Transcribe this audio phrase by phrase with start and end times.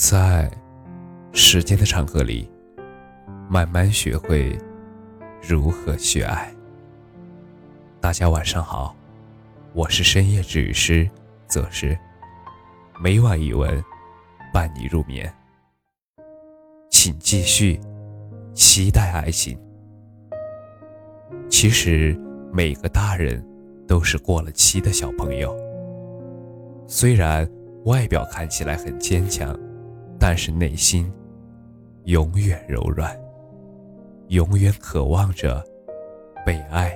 [0.00, 0.50] 在
[1.34, 2.50] 时间的长河里，
[3.50, 4.58] 慢慢学会
[5.46, 6.50] 如何去爱。
[8.00, 8.96] 大家晚上好，
[9.74, 11.06] 我是深夜治愈师
[11.46, 11.96] 则是
[12.98, 13.84] 每晚一文
[14.54, 15.30] 伴你入眠，
[16.88, 17.78] 请继续
[18.54, 19.54] 期待爱情。
[21.50, 22.18] 其实
[22.50, 23.46] 每个大人
[23.86, 25.54] 都是过了期的小朋友，
[26.86, 27.46] 虽然
[27.84, 29.54] 外表看起来很坚强。
[30.20, 31.10] 但是内心
[32.04, 33.18] 永远柔软，
[34.28, 35.64] 永远渴望着
[36.44, 36.94] 被爱。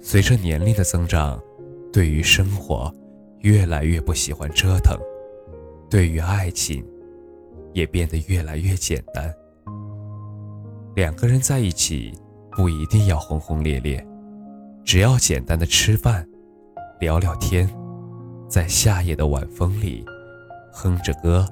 [0.00, 1.42] 随着年龄的增长，
[1.92, 2.94] 对于生活
[3.40, 4.96] 越来越不喜欢折腾，
[5.90, 6.86] 对于爱情
[7.72, 9.34] 也变得越来越简单。
[10.94, 12.12] 两个人在一起
[12.52, 14.06] 不一定要轰轰烈烈，
[14.84, 16.24] 只要简单的吃饭、
[17.00, 17.68] 聊聊天，
[18.48, 20.04] 在夏夜的晚风里。
[20.72, 21.46] 哼着歌，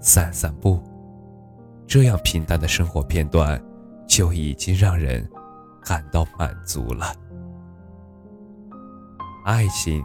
[0.00, 0.78] 散散步，
[1.86, 3.60] 这样平淡的生活片段，
[4.06, 5.26] 就已经让人
[5.82, 7.12] 感到满足了。
[9.44, 10.04] 爱情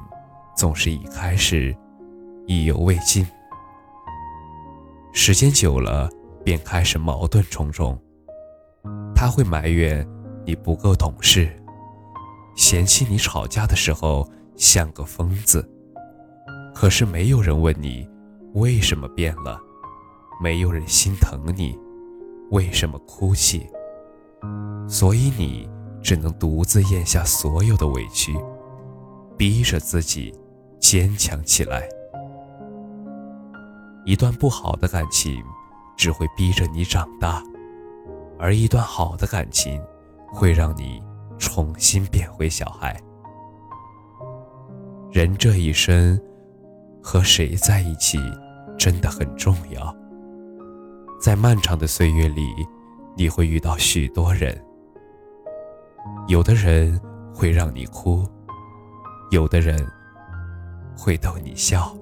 [0.56, 1.76] 总是一开始
[2.48, 3.28] 意犹未尽，
[5.14, 6.10] 时间久了
[6.44, 8.00] 便开始矛盾重重。
[9.14, 10.08] 他会埋怨
[10.46, 11.50] 你不够懂事，
[12.56, 15.70] 嫌弃你吵架的时候像个疯子，
[16.74, 18.10] 可是没有人问你。
[18.54, 19.62] 为什么变了？
[20.42, 21.78] 没有人心疼你，
[22.50, 23.70] 为什么哭泣？
[24.88, 25.70] 所以你
[26.02, 28.36] 只能独自咽下所有的委屈，
[29.38, 30.34] 逼着自己
[30.80, 31.88] 坚强起来。
[34.06, 35.44] 一段不好的感情
[35.96, 37.44] 只会逼着你长大，
[38.40, 39.80] 而一段好的感情
[40.28, 41.04] 会让你
[41.38, 43.00] 重新变回小孩。
[45.12, 46.20] 人这一生。
[47.02, 48.20] 和谁在一起
[48.78, 49.96] 真的很重要。
[51.20, 52.48] 在漫长的岁月里，
[53.16, 54.58] 你会遇到许多人。
[56.28, 57.00] 有的人
[57.34, 58.26] 会让你哭，
[59.32, 59.86] 有的人
[60.96, 61.96] 会逗你笑，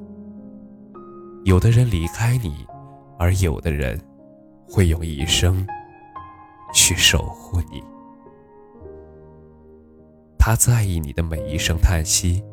[1.45, 2.65] 有的人离开你，
[3.17, 3.99] 而有的人
[4.67, 5.65] 会用一生
[6.73, 7.83] 去守护你。
[10.37, 12.43] 他在意你的每一声叹息，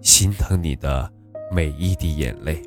[0.00, 1.12] 心疼你的。
[1.52, 2.62] 每一滴眼泪，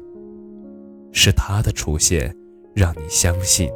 [1.13, 2.35] 是他的出现，
[2.75, 3.71] 让你相信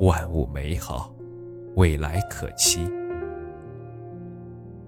[0.00, 1.14] 万物美好，
[1.76, 2.90] 未来可期。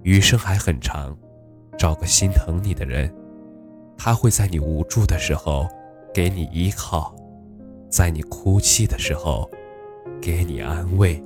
[0.03, 1.15] 余生还很长，
[1.77, 3.15] 找个心疼你的人，
[3.99, 5.69] 他会在你无助的时候
[6.15, 7.15] 给你依靠，
[7.91, 9.47] 在你哭泣的时候
[10.23, 11.23] 给你安慰，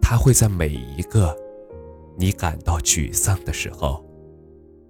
[0.00, 1.36] 他会在每一个
[2.16, 4.02] 你感到沮丧的时候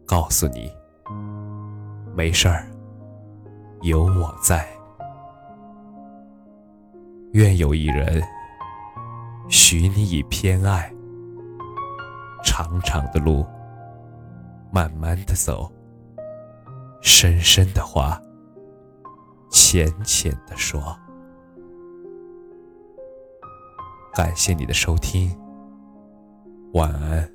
[0.07, 0.71] 告诉你。
[2.17, 2.65] 没事儿，
[3.83, 4.65] 有我在。
[7.33, 8.23] 愿有一人，
[9.49, 10.89] 许你以偏爱。
[12.45, 13.45] 长长的路，
[14.71, 15.69] 慢慢的走，
[17.01, 18.21] 深深的话，
[19.51, 20.97] 浅浅的说。
[24.13, 25.37] 感谢你的收听，
[26.75, 27.34] 晚安。